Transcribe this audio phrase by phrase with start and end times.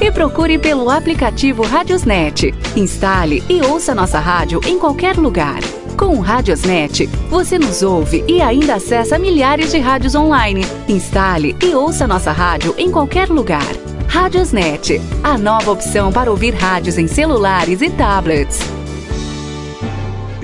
[0.00, 2.54] E procure pelo aplicativo Radiosnet.
[2.76, 5.60] Instale e ouça nossa rádio em qualquer lugar.
[5.96, 10.64] Com o Radiosnet, você nos ouve e ainda acessa milhares de rádios online.
[10.88, 13.66] Instale e ouça nossa rádio em qualquer lugar.
[14.06, 18.60] Radiosnet, a nova opção para ouvir rádios em celulares e tablets.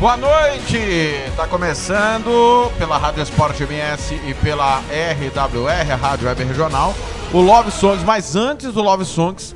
[0.00, 0.78] Boa noite!
[1.28, 6.94] Está começando pela Rádio Esporte MS e pela RWR, Rádio Web Regional,
[7.34, 8.02] o Love Songs.
[8.02, 9.54] Mas antes do Love Songs,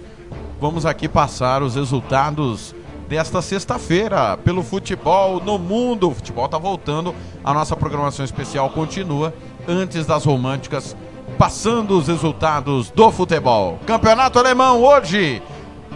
[0.61, 2.75] vamos aqui passar os resultados
[3.09, 6.11] desta sexta-feira pelo futebol no mundo.
[6.11, 9.33] O futebol está voltando, a nossa programação especial continua
[9.67, 10.95] antes das românticas,
[11.39, 13.79] passando os resultados do futebol.
[13.87, 15.43] Campeonato Alemão hoje,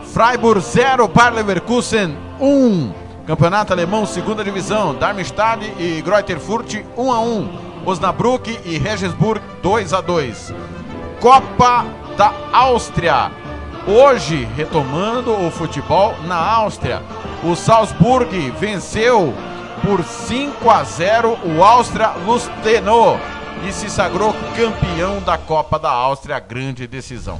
[0.05, 3.08] Freiburg 0, Bayer Leverkusen 1.
[3.29, 7.83] Campeonato Alemão, segunda divisão, Darmstadt e Greuther Fürth 1 a 1.
[7.85, 10.55] Osnabrück e Regensburg 2 a 2.
[11.21, 11.85] Copa
[12.17, 13.31] da Áustria.
[13.87, 17.03] Hoje, retomando o futebol na Áustria.
[17.45, 19.35] O Salzburg venceu
[19.85, 23.21] por 5 a 0 o Áustria Lusteno
[23.69, 27.39] e se sagrou campeão da Copa da Áustria, grande decisão.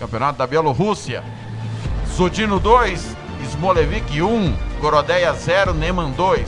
[0.00, 1.22] Campeonato da Bielorrússia.
[2.16, 3.16] Sudino 2,
[3.52, 6.44] Smolevik 1, Gorodeia 0, Neman 2.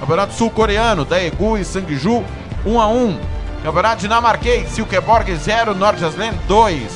[0.00, 2.24] Campeonato Sul-Coreano, Daegu e Sangju
[2.64, 3.20] 1 a 1.
[3.62, 6.86] Campeonato Dinamarquês, Silkeborg 0, Nordjylland 2.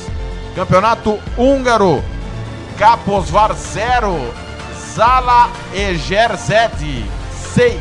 [0.55, 2.03] Campeonato Húngaro,
[2.77, 4.33] Kaposvar 0,
[4.93, 7.05] Zala Egerzed
[7.53, 7.79] 6.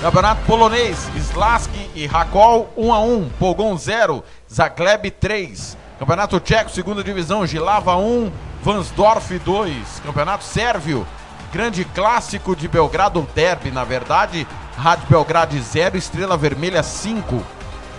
[0.00, 5.76] Campeonato Polonês, Slaski e Rakol 1 a 1, Pogon 0, Zagleb 3.
[5.98, 10.00] Campeonato Tcheco, segunda divisão, Gilava 1, Vansdorf 2.
[10.04, 11.06] Campeonato Sérvio,
[11.52, 14.48] Grande clássico de Belgrado, derby, na verdade.
[14.74, 17.44] Rádio Belgrado 0, Estrela Vermelha 5.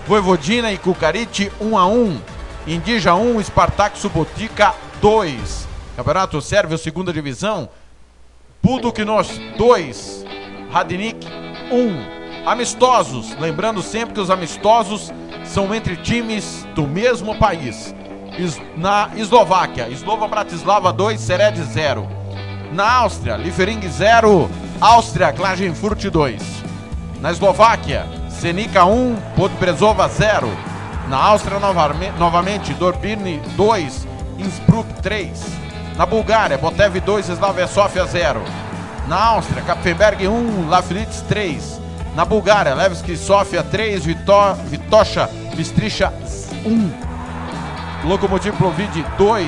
[0.07, 2.19] Voivodina e Cucarite 1 a 1.
[2.65, 5.67] Indija 1, Spartak Subotica 2.
[5.95, 7.69] Campeonato Sérvio, segunda divisão.
[8.63, 10.25] Buduknos 2.
[10.71, 11.27] Radnik
[11.71, 12.47] 1.
[12.47, 15.11] Amistosos, lembrando sempre que os amistosos
[15.45, 17.93] são entre times do mesmo país.
[18.75, 22.22] Na Eslováquia, Slova Bratislava 2, Sered 0.
[22.73, 24.49] Na Áustria, Liefering 0,
[24.81, 26.37] Áustria, Klagenfurt 2.
[27.21, 30.49] Na Eslováquia, Senica 1, Podbrezova 0.
[31.07, 31.59] Na Áustria,
[32.17, 34.07] novamente, Dorbirny 2,
[34.39, 35.31] Innsbruck 3.
[35.95, 38.41] Na Bulgária, Botev 2, Slavia Sofia 0.
[39.07, 41.79] Na Áustria, Kapfenberg 1, Lafritz 3.
[42.15, 46.11] Na Bulgária, Levski Sofia 3, Vito, Vitosha Bistricha
[46.65, 46.91] 1.
[48.05, 49.45] Lokomotiv Plovid 2,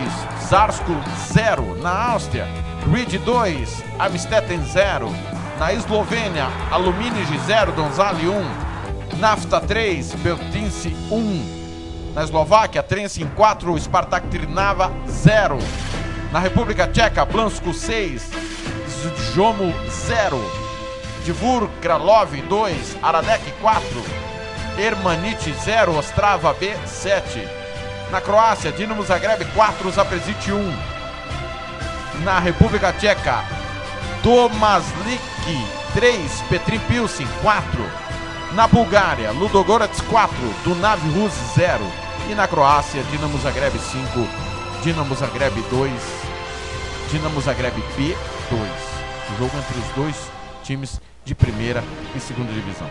[0.48, 0.94] Zarsko
[1.34, 1.76] 0.
[1.82, 2.48] Na Áustria,
[2.92, 5.12] Reed 2, Amstetten 0.
[5.60, 9.18] Na Eslovênia, Aluminige 0, Donzali 1.
[9.18, 12.14] Nafta 3, Beltince 1.
[12.14, 15.58] Na Eslováquia, Trensin 4, Spartak Trnava 0.
[16.32, 18.30] Na República Tcheca, Blansko 6,
[19.34, 20.40] Zjomo 0.
[21.26, 23.82] Divur Kralov 2, Aradek 4.
[24.78, 27.48] Ermanit 0, Ostrava B 7.
[28.12, 30.95] Na Croácia, Dinamo Zagreb 4, Zapresit 1
[32.24, 33.44] na República Tcheca.
[34.24, 35.22] Tomaslik
[35.94, 38.06] 3, Petrin Pilsen 4.
[38.54, 40.34] Na Bulgária, Ludogorets 4,
[40.64, 41.84] Dunav Rus 0.
[42.30, 44.28] E na Croácia, Dinamo Zagreb 5,
[44.82, 45.92] Dinamo Zagreb 2,
[47.12, 48.16] Dinamo Zagreb B
[48.50, 48.62] 2.
[49.32, 50.32] O jogo entre os dois
[50.64, 51.84] times de primeira
[52.16, 52.90] e segunda divisão.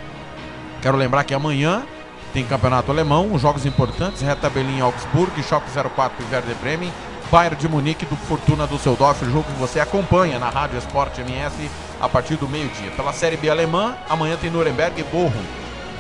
[0.83, 1.85] Quero lembrar que amanhã
[2.33, 6.93] tem campeonato alemão, jogos importantes, Reta Berlim Augsburg, Schalke 04 e Werder Bremen,
[7.35, 11.69] Bayern de Munique do Fortuna Düsseldorf, o jogo que você acompanha na Rádio Esporte MS
[12.01, 12.93] a partir do meio-dia.
[12.93, 15.43] Pela Série B alemã, amanhã tem Nuremberg e Bochum.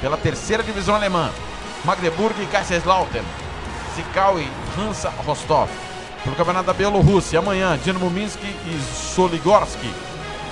[0.01, 1.29] Pela terceira divisão alemã,
[1.85, 3.25] Magdeburg e Kaiserslautern,
[3.97, 4.49] Zikau e
[4.79, 5.69] Hansa Rostov.
[6.23, 9.81] Pelo Campeonato da Bielorrússia, amanhã, Dinamo Minsk e Soligorsk.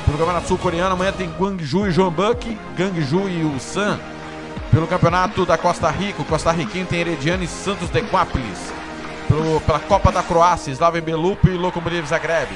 [0.04, 4.00] Pelo Campeonato Sul-Coreano, amanhã tem Guangzhou e Jeonbuk, Gangju e Ulsan.
[4.72, 8.81] Pelo Campeonato da Costa Rica, o Costa Riquinho tem Herediano e Santos de Guápolis.
[9.32, 12.50] Pelo, pela Copa da Croácia, Slaven Belupo e Lokomotiv Zagreb.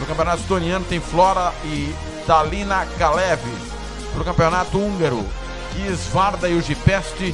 [0.00, 1.94] No Campeonato Estoniano tem Flora e
[2.26, 3.40] Dalina Kalev.
[4.10, 5.24] Pelo Campeonato Húngaro,
[5.72, 7.32] Kisvarda e Ujipest,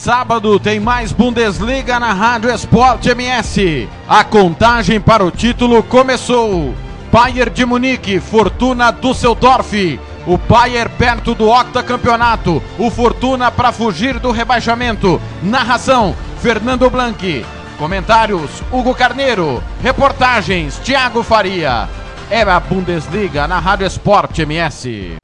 [0.05, 3.89] Sábado tem mais Bundesliga na Rádio Esporte MS.
[4.07, 6.75] A contagem para o título começou.
[7.11, 9.99] Bayern de Munique, Fortuna Düsseldorf.
[10.27, 12.63] O Bayern perto do octacampeonato.
[12.79, 15.19] O Fortuna para fugir do rebaixamento.
[15.43, 17.43] Narração: Fernando Blanqui.
[17.79, 19.63] Comentários: Hugo Carneiro.
[19.83, 21.89] Reportagens: Thiago Faria.
[22.31, 25.24] É a Bundesliga na Rádio Esporte MS.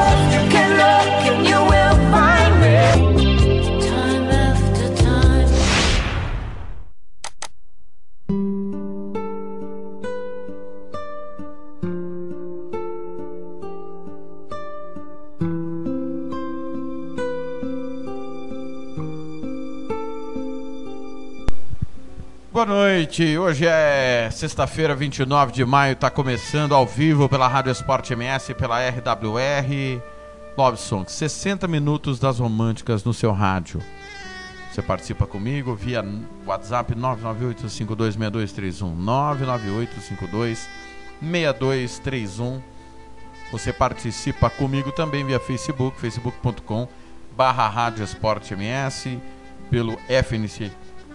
[22.63, 28.13] Boa noite, hoje é sexta-feira, 29 de maio, está começando ao vivo pela Rádio Esporte
[28.13, 29.99] MS, pela RWR
[30.55, 33.81] Love Song, 60 minutos das românticas no seu rádio.
[34.71, 36.05] Você participa comigo via
[36.45, 38.95] WhatsApp 998-526231,
[41.23, 42.61] 998-526231.
[43.51, 46.87] Você participa comigo também via Facebook, facebook.com
[47.35, 49.19] barra Rádio Esporte MS,
[49.71, 50.69] pelo FNC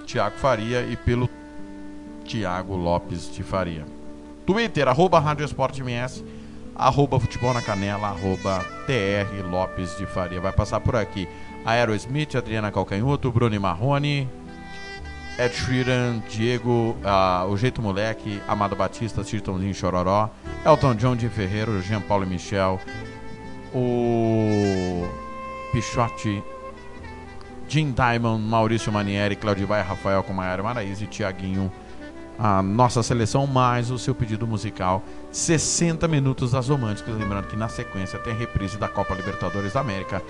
[0.06, 1.28] Tiago Faria e pelo
[2.26, 3.84] Tiago Lopes de Faria.
[4.44, 6.24] Twitter, arroba Rádio Esporte MS,
[6.74, 10.40] arroba Futebol na Canela, arroba TR Lopes de Faria.
[10.40, 11.28] Vai passar por aqui
[11.64, 14.28] Aerosmith, Adriana Calcanhoto, Bruno Marrone,
[15.38, 20.30] Ed Sheeran, Diego, uh, O Jeito Moleque, Amado Batista, Titãozinho Chororó,
[20.64, 22.80] Elton John de Ferreiro, Jean Paulo e Michel,
[23.74, 25.08] o
[25.72, 26.42] Pichote,
[27.68, 31.70] Jim Diamond, Maurício Manieri, Claudivaia Rafael com Maiara Maraíza e Tiaguinho.
[32.38, 37.16] A nossa seleção mais o seu pedido musical 60 minutos das românticas.
[37.16, 40.22] Lembrando que na sequência tem a reprise da Copa Libertadores da América,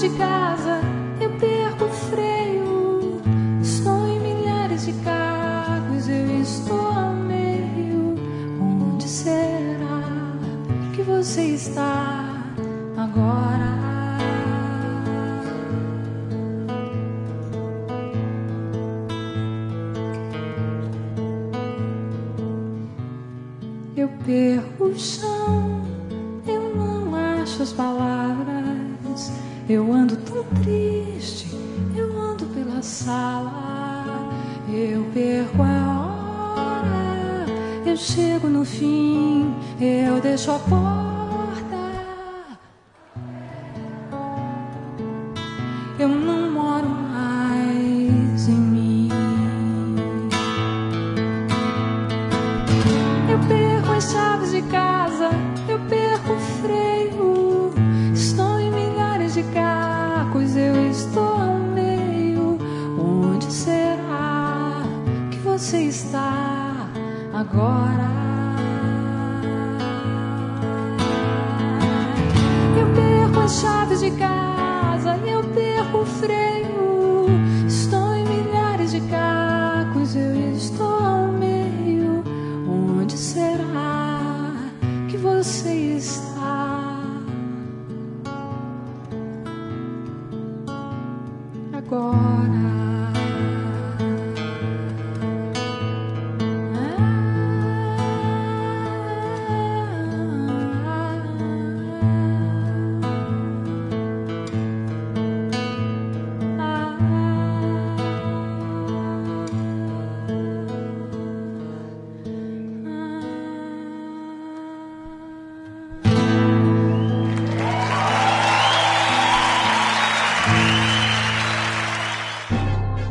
[0.00, 0.79] de casa.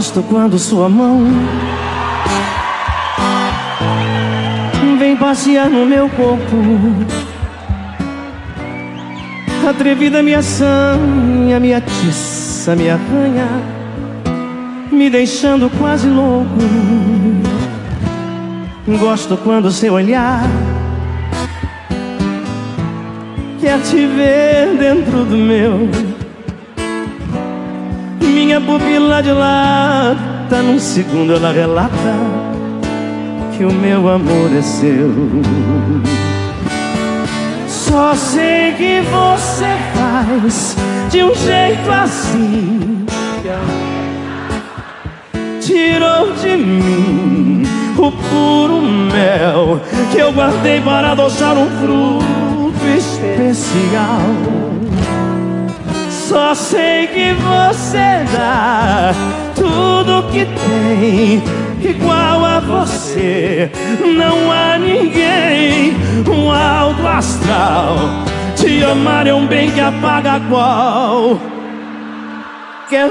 [0.00, 1.26] gosto quando sua mão
[4.98, 6.56] Vem passear no meu corpo.
[9.68, 13.46] Atrevida me assanha, me atiça, me arranha
[14.90, 16.48] Me deixando quase louco.
[18.98, 20.48] Gosto quando seu olhar
[23.60, 26.09] Quer te ver dentro do meu
[29.20, 30.16] a de lata
[30.48, 32.14] tá Num segundo ela relata
[33.56, 35.10] Que o meu amor é seu.
[37.68, 40.76] Só sei que você faz
[41.10, 43.06] De um jeito assim.
[45.60, 47.62] Tirou de mim
[47.98, 54.69] o puro mel Que eu guardei para adoçar um fruto especial.
[56.30, 59.12] Só sei que você dá
[59.56, 61.42] tudo que tem.
[61.82, 63.68] Igual a você,
[64.16, 65.96] não há ninguém.
[66.28, 67.96] Um alto astral.
[68.54, 71.36] Te amar é um bem que apaga qual.
[72.88, 73.10] Quer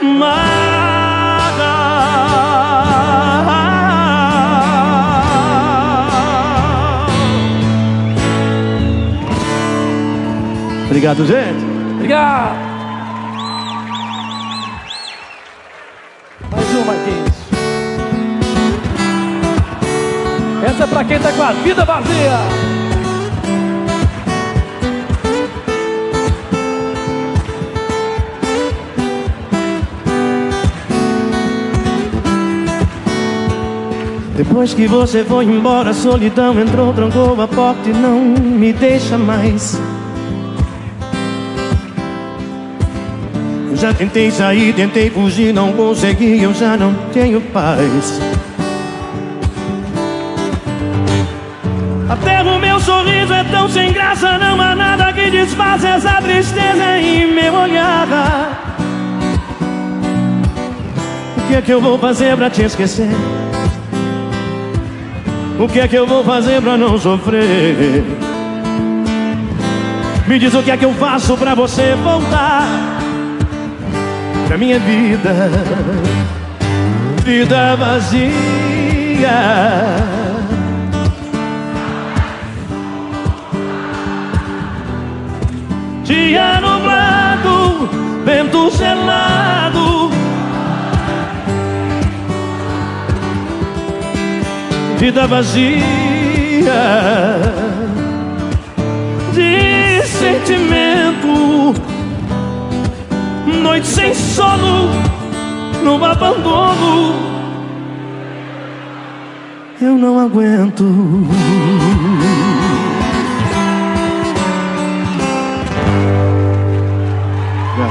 [10.85, 11.65] Obrigado, gente.
[11.95, 12.68] Obrigado.
[20.69, 22.39] Essa é pra quem tá com a vida vazia.
[34.35, 39.17] Depois que você foi embora, a solidão entrou, trancou a porta e não me deixa
[39.17, 39.75] mais.
[43.71, 48.28] Eu já tentei sair, tentei fugir, não consegui, eu já não tenho paz.
[54.09, 58.07] Graça, não há nada que desfaça essa tristeza em meu olhar.
[61.37, 63.09] O que é que eu vou fazer pra te esquecer?
[65.59, 68.03] O que é que eu vou fazer pra não sofrer?
[70.27, 72.67] Me diz o que é que eu faço pra você voltar
[74.47, 75.33] Pra minha vida
[77.25, 78.29] Vida vazia
[86.09, 87.87] Dia nublado,
[88.25, 90.09] vento gelado
[94.97, 95.79] vida vazia
[99.33, 101.73] de sentimento,
[103.61, 104.89] noite sem sono,
[105.83, 107.13] no abandono.
[109.81, 110.83] Eu não aguento.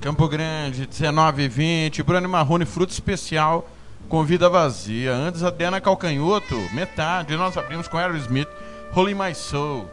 [0.00, 2.02] Campo Grande, 19 e 20.
[2.02, 3.68] Bruno Marrone, fruto especial
[4.08, 5.12] com vida vazia.
[5.12, 7.36] Antes, Adriana Calcanhoto, metade.
[7.36, 8.48] Nós abrimos com Aerosmith,
[8.94, 9.88] Holy My Soul.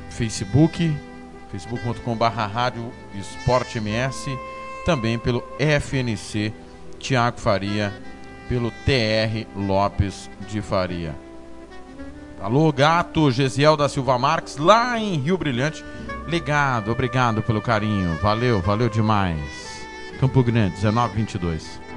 [0.09, 0.95] Facebook,
[1.51, 4.29] facebook.com.br rádio esporte ms
[4.85, 6.53] também pelo FNC
[6.99, 7.93] Tiago Faria
[8.47, 11.15] pelo TR Lopes de Faria.
[12.41, 15.83] Alô gato Gesiel da Silva Marques lá em Rio Brilhante.
[16.27, 18.17] Ligado, obrigado pelo carinho.
[18.21, 19.85] Valeu, valeu demais.
[20.19, 21.87] Campo Grande, 1922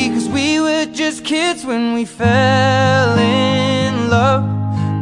[0.93, 4.43] Just kids when we fell in love,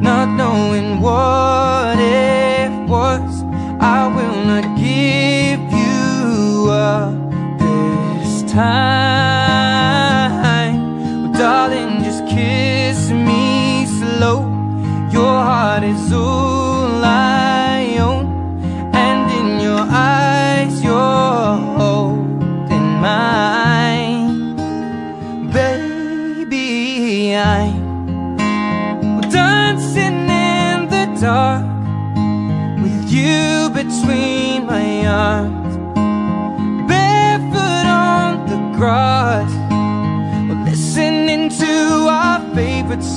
[0.02, 3.44] not knowing what it was.
[3.82, 8.89] I will not give you up this time.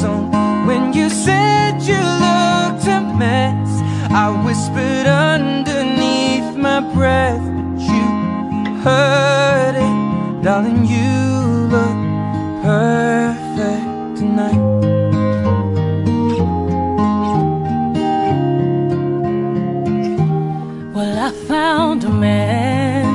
[0.02, 0.24] Song.
[0.66, 3.70] When you said you looked a mess,
[4.24, 8.06] I whispered underneath my breath, but you
[8.86, 10.80] heard it, darling.
[10.94, 11.12] You
[11.74, 11.98] look
[12.68, 14.62] perfect tonight.
[20.94, 23.06] Well, I found a man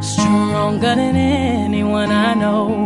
[0.00, 2.85] stronger than anyone I know.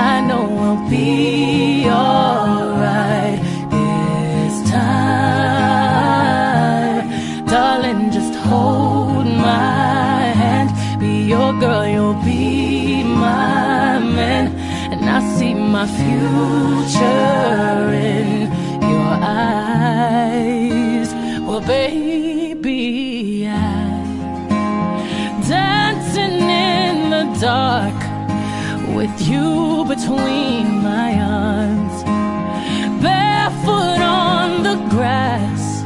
[0.00, 3.38] I know we'll be alright
[3.70, 5.90] this time.
[7.46, 10.70] Darling, just hold my hand.
[10.98, 14.44] Be your girl, you'll be my man.
[14.92, 18.50] And I see my future in
[18.92, 19.12] your
[19.52, 21.08] eyes.
[21.46, 23.50] Well, baby, I
[25.46, 26.40] dancing
[26.72, 27.98] in the dark
[28.96, 32.02] with you between my arms,
[33.02, 35.82] barefoot on the grass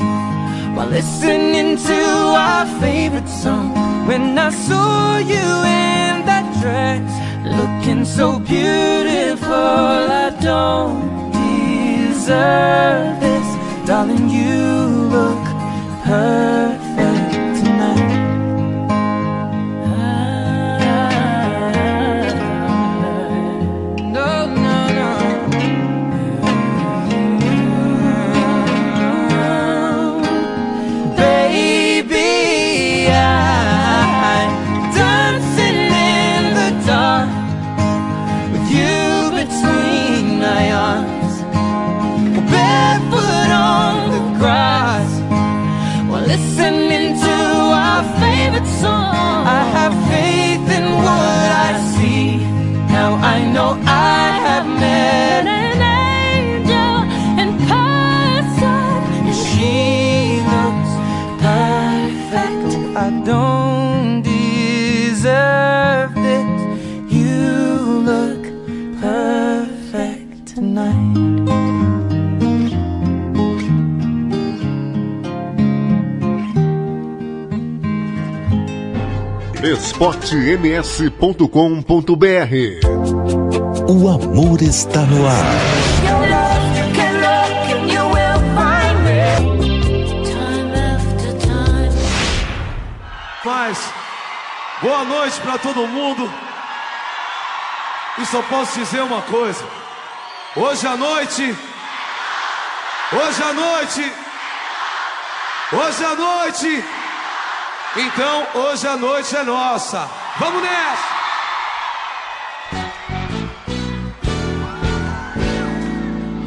[0.77, 2.01] while listening to
[2.47, 3.75] our favorite song.
[4.07, 5.47] When I saw you
[5.83, 7.11] in that dress,
[7.59, 13.49] looking so beautiful, I don't deserve this,
[13.87, 14.29] darling.
[14.29, 15.45] You look
[16.05, 16.84] perfect
[79.85, 81.45] esportems.com.br
[83.87, 85.35] O amor está no ar.
[93.45, 93.93] Paz,
[94.81, 96.33] boa noite para todo mundo.
[98.17, 99.63] E só posso dizer uma coisa:
[100.57, 101.55] hoje à noite,
[103.13, 104.13] hoje à noite,
[105.75, 106.85] hoje à noite,
[107.97, 110.09] então hoje à noite é nossa.
[110.39, 111.15] Vamos nessa!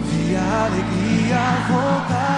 [0.03, 1.38] Vi a alegria
[1.69, 2.37] voltar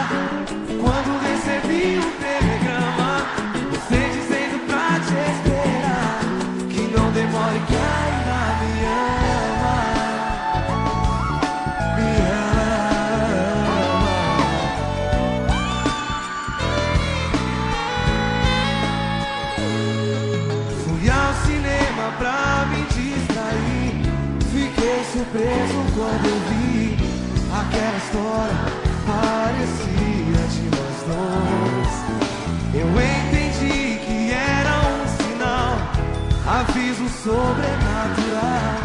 [37.24, 38.80] sobrenatural.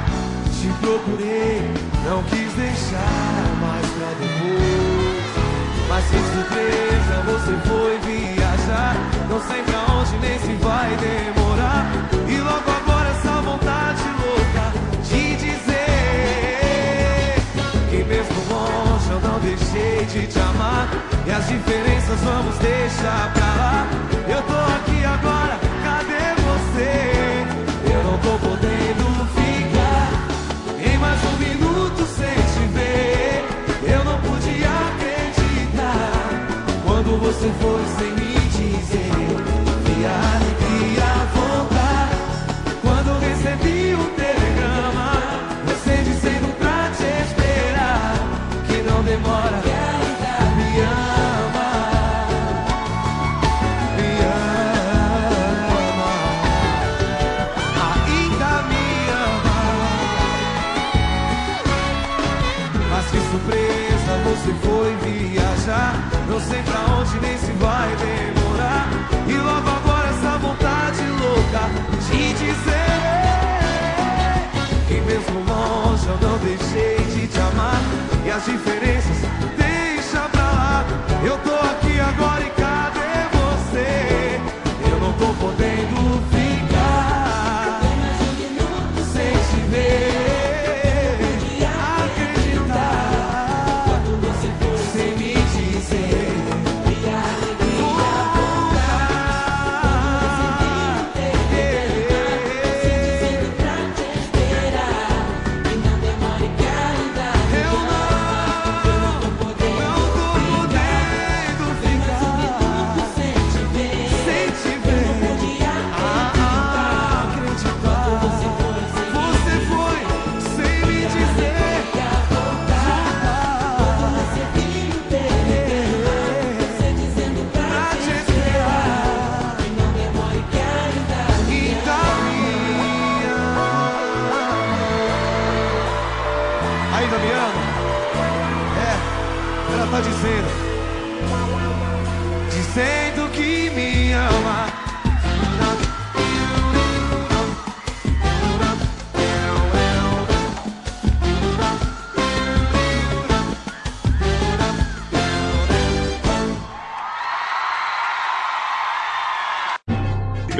[0.51, 1.71] Te procurei,
[2.05, 5.25] não quis deixar mais pra depois.
[5.89, 8.97] Mas sem surpresa você foi viajar.
[9.29, 11.87] Não sei pra onde nem se vai demorar.
[12.27, 14.73] E logo agora essa vontade louca
[15.05, 17.35] de dizer
[17.91, 20.89] que mesmo longe eu não deixei de te amar.
[21.27, 24.04] E as diferenças vamos deixar pra lá.
[37.45, 38.24] Você foi
[76.45, 77.81] deixei de te amar.
[78.25, 78.94] E as diferenças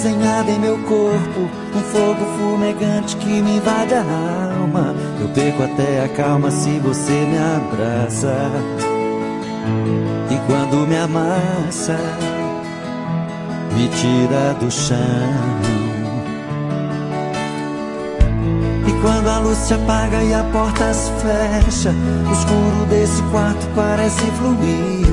[0.00, 1.40] Desenhada em meu corpo,
[1.74, 4.94] um fogo fumegante que me invade a alma.
[5.20, 8.34] Eu perco até a calma se você me abraça.
[10.30, 11.98] E quando me amassa,
[13.74, 14.96] me tira do chão.
[18.88, 21.90] E quando a luz se apaga e a porta se fecha,
[22.26, 25.06] o escuro desse quarto parece fluir.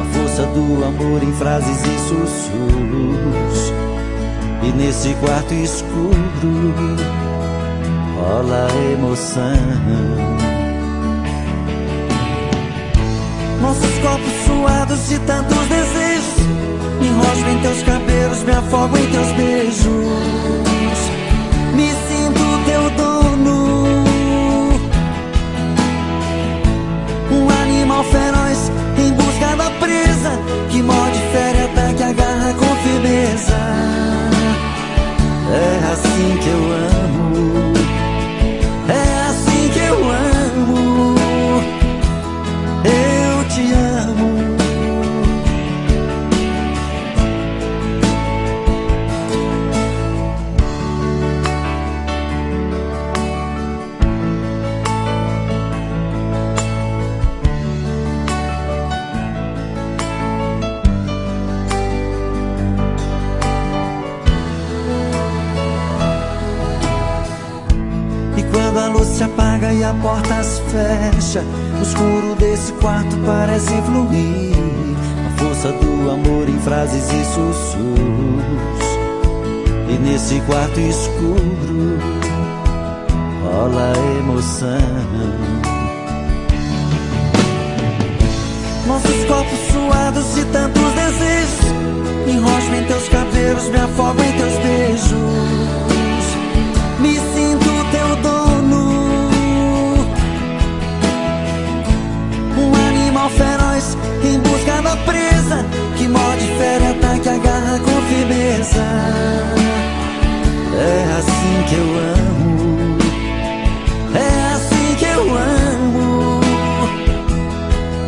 [0.00, 3.73] A força do amor em frases e sussurros.
[4.66, 6.96] E nesse quarto escuro
[8.16, 9.42] rola emoção.
[13.60, 16.24] Nossos corpos suados de tantos desejos.
[17.00, 19.84] Me enrosco em teus cabelos, me afogo em teus beijos.
[21.74, 23.74] Me sinto teu dono.
[27.30, 30.38] Um animal feroz em busca da presa
[30.70, 33.64] que morde, fere, ataca, agarra com firmeza.
[35.54, 37.73] É assim que eu amo.
[69.84, 71.44] A porta se fecha,
[71.78, 74.54] o escuro desse quarto parece fluir.
[75.26, 78.84] A força do amor em frases e sussurros.
[79.88, 81.98] E nesse quarto escuro
[83.42, 84.78] rola emoção.
[88.86, 91.72] Nossos corpos suados de tantos desejos.
[92.26, 95.63] Me enrosco em teus cabelos, me afogo em teus beijos.
[103.24, 105.64] são feroz é em busca da presa
[105.96, 108.84] que morde, fere, que agarra com firmeza.
[110.76, 112.98] É assim que eu amo.
[114.14, 116.40] É assim que eu amo.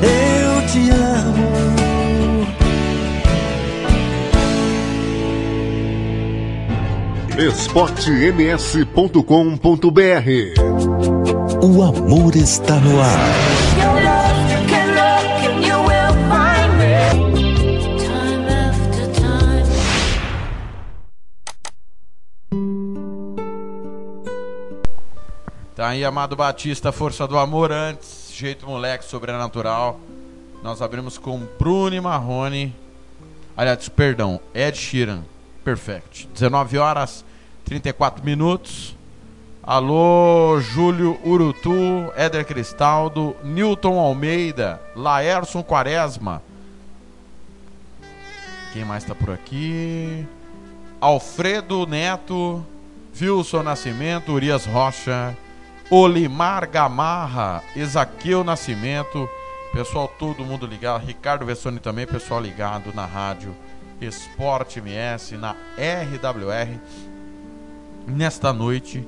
[0.03, 1.47] Eu te amo.
[7.39, 10.29] esportems.com.br
[11.63, 13.56] O amor está no ar.
[25.77, 30.01] Tá aí, Amado Batista, Força do Amor antes, Jeito Moleque, Sobrenatural.
[30.63, 32.75] Nós abrimos com Bruno Marrone.
[33.55, 35.23] Aliás, perdão, Ed Sheeran.
[35.63, 36.31] Perfect.
[36.33, 37.27] 19 horas
[37.67, 38.97] 34 minutos.
[39.63, 46.43] Alô, Júlio Urutu, Éder Cristaldo, Newton Almeida, Laerson Quaresma.
[48.73, 50.27] Quem mais tá por aqui?
[51.03, 52.65] Alfredo Neto,
[53.21, 55.37] Wilson Nascimento, Urias Rocha,
[55.89, 59.29] Olimar Gamarra, Ezaquiel Nascimento,
[59.73, 63.55] pessoal todo mundo ligado, Ricardo Vessoni também, pessoal ligado na rádio
[64.01, 66.81] Esporte MS, na RWR,
[68.05, 69.07] nesta noite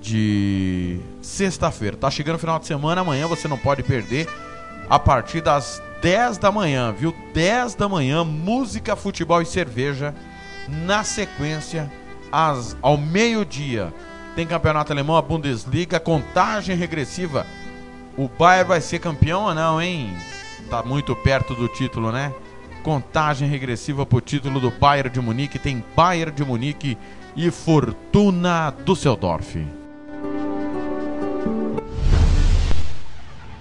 [0.00, 1.98] de sexta-feira.
[1.98, 4.26] Tá chegando o final de semana, amanhã você não pode perder,
[4.88, 7.14] a partir das 10 da manhã, viu?
[7.34, 10.14] 10 da manhã, música, futebol e cerveja,
[10.66, 11.92] na sequência,
[12.32, 13.92] às, ao meio-dia
[14.36, 17.46] tem campeonato alemão, a Bundesliga, contagem regressiva.
[18.18, 20.14] O Bayern vai ser campeão ou não, hein?
[20.68, 22.34] Tá muito perto do título, né?
[22.82, 25.58] Contagem regressiva pro título do Bayern de Munique.
[25.58, 26.98] Tem Bayern de Munique
[27.34, 29.56] e Fortuna Düsseldorf.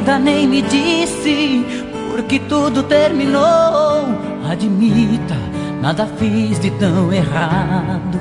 [0.01, 1.63] Ainda nem me disse
[2.11, 4.07] porque tudo terminou.
[4.49, 5.37] Admita,
[5.79, 8.19] nada fiz de tão errado.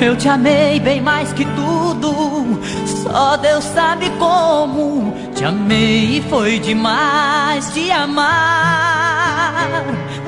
[0.00, 2.58] Eu te amei bem mais que tudo.
[2.86, 5.12] Só Deus sabe como.
[5.34, 9.68] Te amei e foi demais te amar.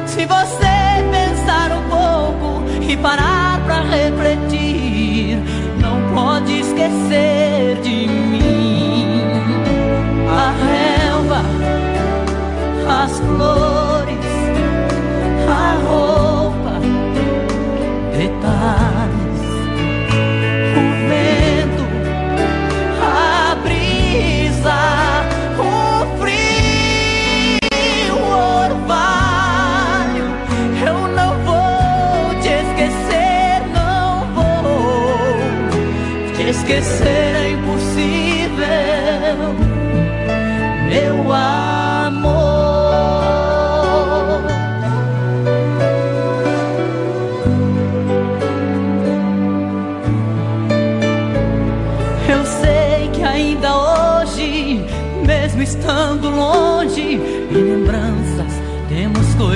[0.06, 5.38] Se você pensar um pouco e parar pra refletir,
[5.80, 8.61] não pode esquecer de mim.
[13.02, 14.26] As flores,
[15.48, 16.74] a roupa,
[18.16, 19.40] detalhes,
[20.76, 21.84] o vento,
[23.02, 24.80] a brisa,
[25.58, 25.60] o
[26.20, 28.22] frio, o
[28.66, 30.26] orvalho.
[30.86, 35.40] Eu não vou te esquecer, não vou
[36.36, 37.31] te esquecer,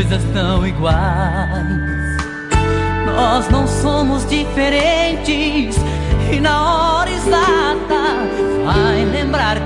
[0.07, 1.66] coisas tão iguais.
[3.07, 5.76] Nós não somos diferentes
[6.30, 8.28] e na hora exata
[8.64, 9.66] vai lembrar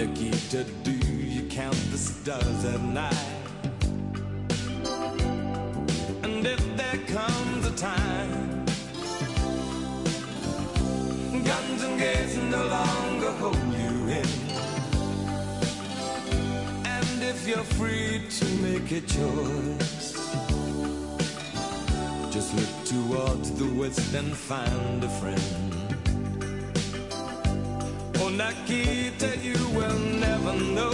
[0.00, 0.92] nookie to do.
[0.92, 3.26] You count the stars at night.
[6.22, 8.64] And if there comes a time,
[11.44, 14.30] guns and gates no longer hold you in.
[16.86, 20.14] And if you're free to make a choice,
[22.32, 25.79] just look towards the west and find a friend.
[28.36, 30.92] Nakita, you will never know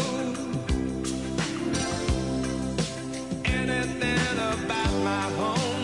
[3.44, 5.75] anything about my home.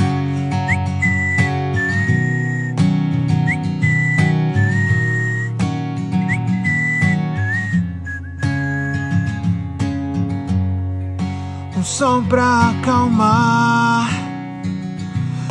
[11.74, 14.27] Um som pra acalmar,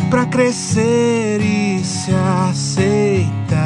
[0.09, 2.11] pra crescer e se
[2.49, 3.57] aceitar.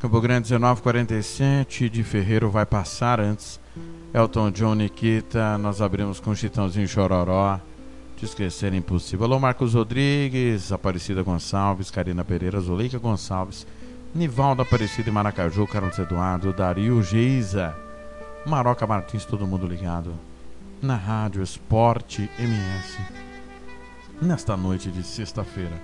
[0.00, 3.61] Campo Grande 1947, de Ferreiro vai passar antes.
[4.14, 7.58] Elton John Nikita, nós abrimos com Chitãozinho Chororó.
[8.16, 9.24] Te esquecer é impossível.
[9.24, 13.66] Alô, Marcos Rodrigues, Aparecida Gonçalves, Karina Pereira, Zuleika Gonçalves,
[14.14, 17.74] Nivaldo Aparecida e Maracaju, Carlos Eduardo, Dario Geisa,
[18.46, 20.12] Maroca Martins, todo mundo ligado
[20.82, 22.98] na Rádio Esporte MS.
[24.20, 25.80] Nesta noite de sexta-feira,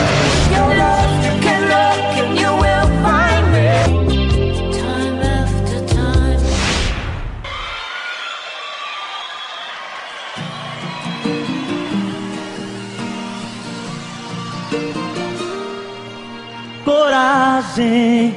[16.85, 18.35] Coragem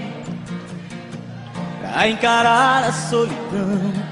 [1.82, 4.07] pra encarar a solidão.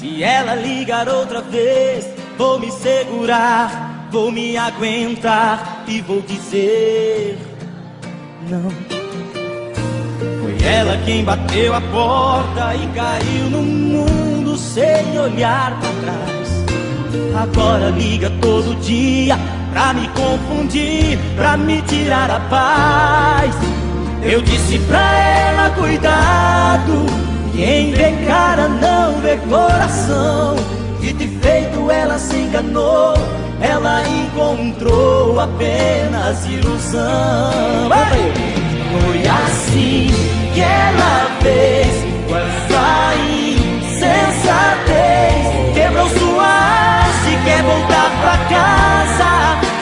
[0.00, 7.38] Se ela ligar outra vez, vou me segurar, vou me aguentar e vou dizer
[8.48, 8.70] não.
[10.40, 16.48] Foi ela quem bateu a porta e caiu no mundo sem olhar pra trás.
[17.42, 19.38] Agora liga todo dia
[19.70, 23.54] pra me confundir, pra me tirar a paz.
[24.22, 27.04] Eu disse pra ela cuidado,
[27.54, 30.56] quem vê cara não vê coração.
[31.02, 33.14] E de feito ela se enganou,
[33.60, 37.88] ela encontrou apenas ilusão.
[38.92, 40.10] Foi assim
[40.52, 41.88] que ela fez
[42.28, 43.14] com essa
[43.80, 44.70] insensatez.
[45.74, 49.30] Quebrou sua se quer voltar pra casa,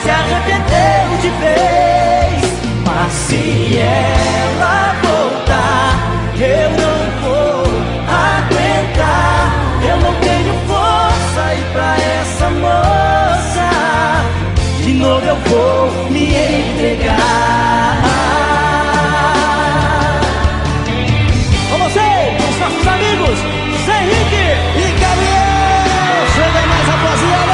[0.03, 2.41] se arrependeu de vez.
[2.85, 5.89] Mas se ela voltar,
[6.37, 6.98] eu não
[11.73, 13.69] pra essa moça.
[14.83, 18.01] De novo eu vou me entregar.
[21.71, 23.39] Com vocês, os nossos amigos,
[23.85, 24.45] Zé Henrique
[24.77, 26.27] e Gabriel.
[26.35, 27.45] Chega mais, rapaziada.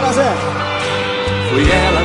[0.00, 0.12] lá.
[0.12, 0.32] Zé.
[1.50, 1.97] Fui ela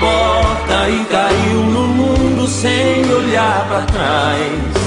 [0.00, 4.80] porta e caiu no mundo sem olhar pra trás.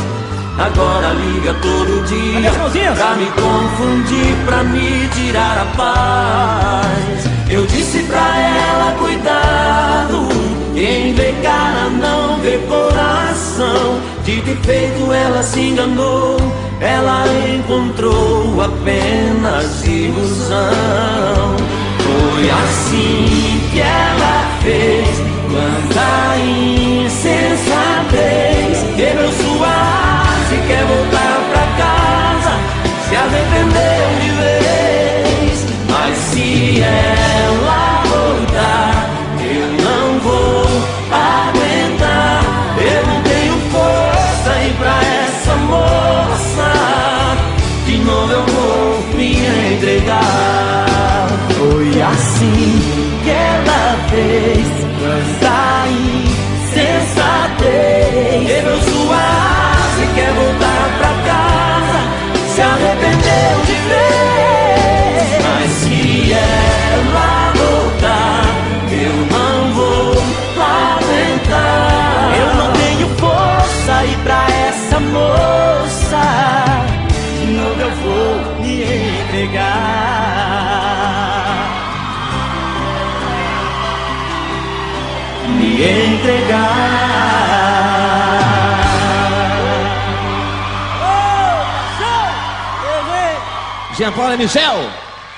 [0.58, 2.52] Agora liga todo dia
[2.94, 7.30] pra me confundir, pra me tirar a paz.
[7.50, 10.28] Eu disse pra ela cuidado,
[10.74, 14.02] quem vê cara não vê coração.
[14.24, 16.38] De defeito ela se enganou,
[16.80, 21.73] ela encontrou apenas ilusão.
[22.44, 25.08] Foi assim que ela fez,
[25.50, 26.36] quanta
[27.06, 27.64] insensatez,
[28.98, 32.52] quebrou sua se quer voltar pra casa,
[33.08, 33.43] se arrependeu
[85.84, 86.84] Entregar.
[93.98, 94.90] Jean Paulo e Michel,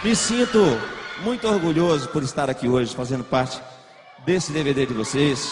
[0.04, 0.80] me sinto
[1.24, 3.60] muito orgulhoso por estar aqui hoje, fazendo parte
[4.26, 5.52] desse DVD de vocês.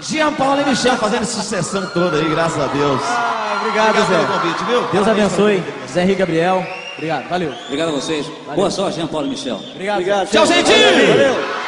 [0.00, 3.00] Jean Paulo e Michel fazendo essa sucessão toda aí, graças a Deus.
[3.02, 4.26] Ah, obrigado, obrigado Zé.
[4.26, 4.80] pelo convite, viu?
[4.80, 5.62] Deus Parabéns abençoe.
[5.90, 6.66] Zé Henrique Gabriel.
[6.94, 7.52] Obrigado, valeu.
[7.64, 8.26] Obrigado a vocês.
[8.26, 8.54] Valeu.
[8.54, 9.56] Boa sorte, Jean Paulo e Michel.
[9.72, 9.96] Obrigado.
[9.96, 10.30] Obrigado.
[10.30, 10.70] Tchau, gente!
[10.70, 11.67] Valeu.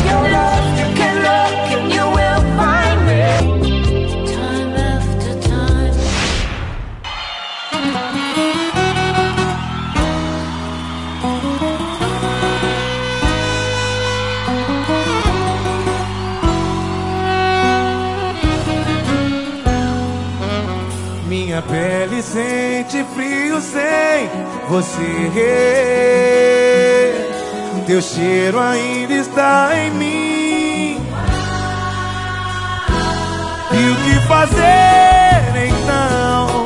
[24.71, 25.51] Você.
[27.85, 30.97] Teu cheiro ainda está em mim.
[33.73, 36.65] E o que fazer então?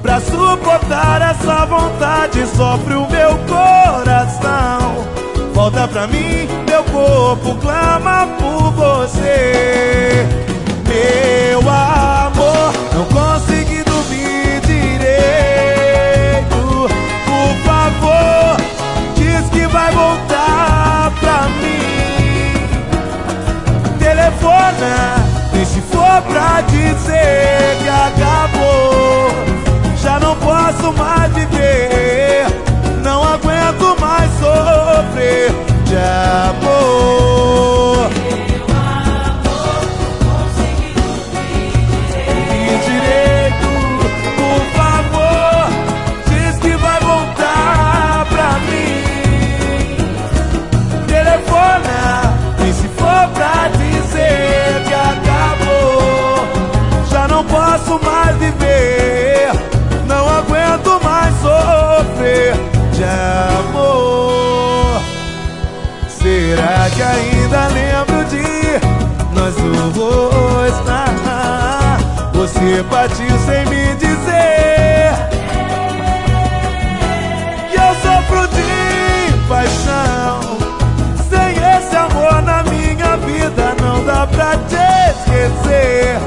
[0.00, 5.04] Pra suportar essa vontade, sofre o meu coração.
[5.52, 10.26] Volta pra mim, meu corpo clama por você.
[10.88, 13.65] Meu amor, não consegui
[19.86, 22.52] vai voltar pra mim.
[23.98, 25.16] Telefona,
[25.54, 29.30] e se for pra dizer que acabou,
[30.02, 32.46] já não posso mais viver.
[33.02, 35.52] Não aguento mais sofrer
[35.84, 35.96] de
[36.50, 38.15] amor.
[66.96, 68.42] Que ainda lembro de
[69.38, 69.54] nós
[69.94, 70.74] dois?
[70.88, 71.98] Ah,
[72.32, 75.12] Você partiu sem me dizer
[77.70, 80.40] que eu sofro de paixão.
[81.28, 84.76] Sem esse amor na minha vida não dá pra te
[85.10, 86.18] esquecer.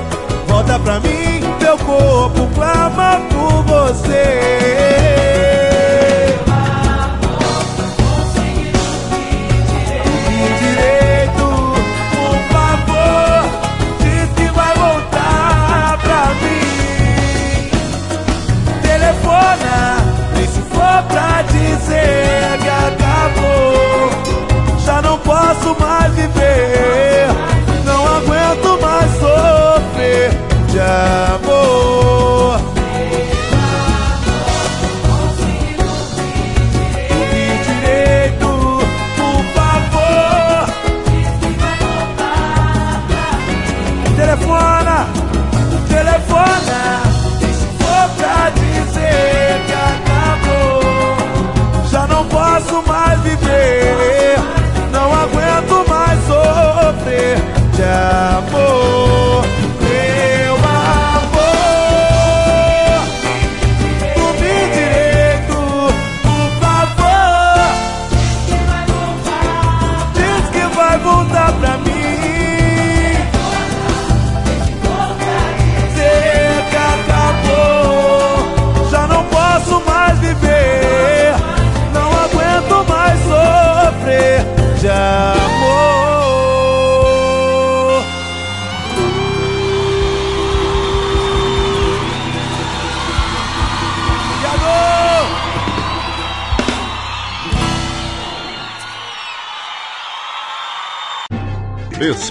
[0.48, 5.39] Volta pra mim, teu corpo clama por você.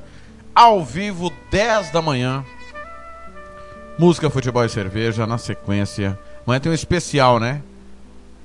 [0.54, 2.44] ao vivo, 10 da manhã.
[3.98, 6.18] Música, futebol e cerveja, na sequência.
[6.46, 7.62] Amanhã tem um especial, né?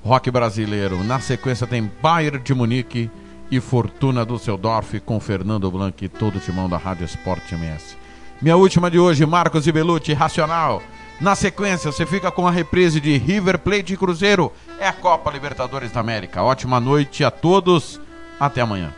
[0.02, 1.04] Rock brasileiro.
[1.04, 3.10] Na sequência tem Bayern de Munique
[3.50, 7.96] e Fortuna Düsseldorf com Fernando Blanc e todo o timão da Rádio Esporte MS.
[8.42, 10.82] Minha última de hoje, Marcos e Belucci, Racional.
[11.20, 14.52] Na sequência, você fica com a reprise de River Plate e Cruzeiro.
[14.78, 16.42] É a Copa Libertadores da América.
[16.42, 18.00] Ótima noite a todos.
[18.38, 18.92] Até amanhã.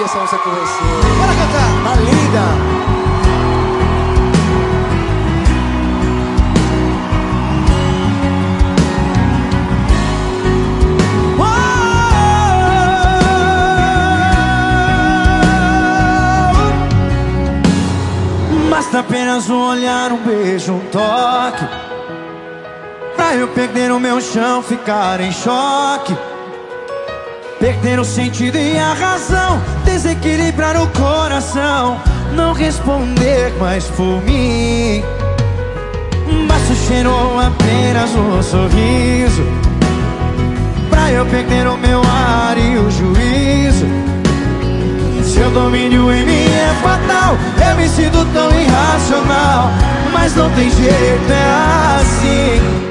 [0.00, 0.82] Dividir essa com você.
[1.18, 1.68] Bora cantar!
[1.84, 2.40] Tá linda!
[18.70, 21.64] Basta apenas um olhar, um beijo, um toque
[23.16, 26.16] Pra eu perder o meu chão, ficar em choque
[27.60, 29.60] Perder o sentido e a razão.
[29.84, 32.00] Desequilibrar o coração.
[32.32, 35.04] Não responder mais por mim.
[36.48, 36.72] Basta
[37.06, 39.44] o apenas um sorriso.
[40.88, 43.86] Pra eu perder o meu ar e o juízo.
[45.22, 47.36] Seu domínio em mim é fatal.
[47.68, 49.70] Eu me sinto tão irracional.
[50.14, 52.89] Mas não tem jeito, é assim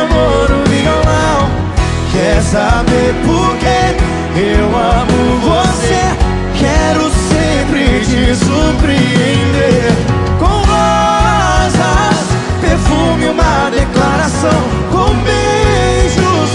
[0.00, 1.50] amor, um violão
[2.12, 3.96] Quer saber por quê?
[4.36, 6.00] Eu amo você.
[6.58, 9.92] Quero sempre te surpreender
[10.38, 12.26] Com rosas
[12.60, 16.50] Perfume, uma declaração Com beijos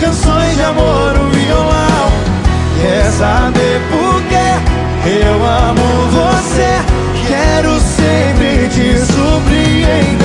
[0.00, 2.12] Canções de amor, um violão.
[2.80, 4.54] Quer saber por quê?
[5.08, 6.82] Eu amo você.
[7.26, 10.23] Quero sempre te surpreender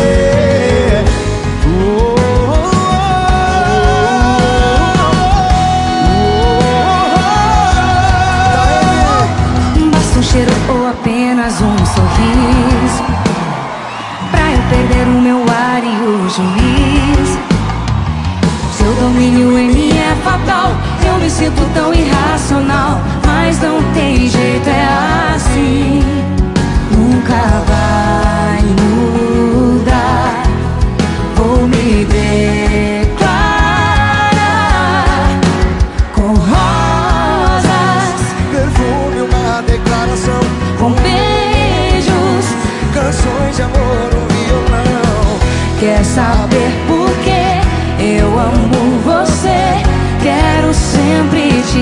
[21.39, 25.28] sinto tão irracional Mas não tem jeito, é assim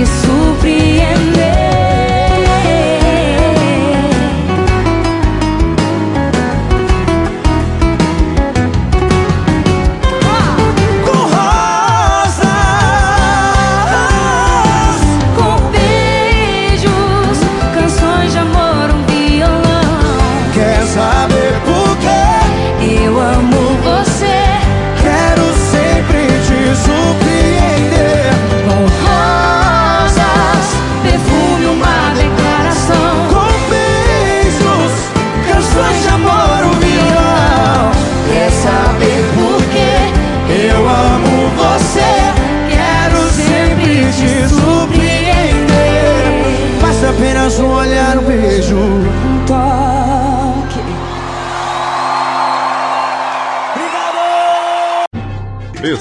[0.08, 0.87] sempre